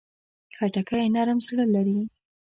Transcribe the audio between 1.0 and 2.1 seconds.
نرم زړه لري.